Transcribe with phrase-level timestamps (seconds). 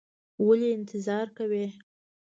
[0.45, 1.65] ولې انتظار کوې؟